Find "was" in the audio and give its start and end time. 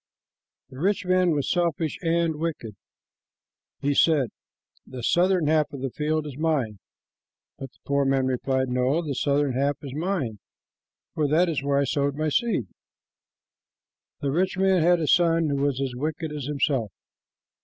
1.29-1.47, 15.57-15.79